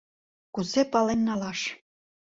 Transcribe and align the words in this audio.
Кузе 0.53 0.81
пален 0.91 1.19
налаш? 1.27 1.59